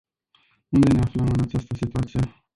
Unde 0.69 0.93
ne 0.93 0.99
aflăm 1.01 1.25
în 1.27 1.41
această 1.41 1.75
situație? 1.75 2.19